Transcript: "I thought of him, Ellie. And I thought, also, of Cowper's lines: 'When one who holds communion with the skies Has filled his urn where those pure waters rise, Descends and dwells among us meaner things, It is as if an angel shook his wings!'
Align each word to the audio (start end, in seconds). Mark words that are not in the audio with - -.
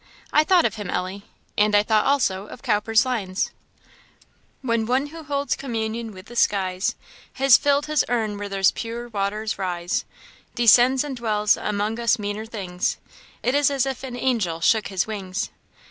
"I 0.33 0.43
thought 0.43 0.65
of 0.65 0.77
him, 0.77 0.89
Ellie. 0.89 1.25
And 1.55 1.75
I 1.75 1.83
thought, 1.83 2.07
also, 2.07 2.47
of 2.47 2.63
Cowper's 2.63 3.05
lines: 3.05 3.51
'When 4.63 4.87
one 4.87 5.05
who 5.13 5.21
holds 5.21 5.55
communion 5.55 6.11
with 6.11 6.25
the 6.25 6.35
skies 6.35 6.95
Has 7.33 7.55
filled 7.55 7.85
his 7.85 8.03
urn 8.09 8.39
where 8.39 8.49
those 8.49 8.71
pure 8.71 9.09
waters 9.09 9.59
rise, 9.59 10.03
Descends 10.55 11.03
and 11.03 11.15
dwells 11.15 11.55
among 11.55 11.99
us 11.99 12.17
meaner 12.17 12.47
things, 12.47 12.97
It 13.43 13.53
is 13.53 13.69
as 13.69 13.85
if 13.85 14.01
an 14.03 14.15
angel 14.15 14.59
shook 14.59 14.87
his 14.87 15.05
wings!' 15.05 15.51